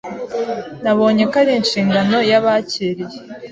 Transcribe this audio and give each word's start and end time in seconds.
Nabonye 0.83 1.23
ko 1.31 1.35
ari 1.41 1.51
inshingano 1.59 2.17
y’abakiriye 2.29 3.17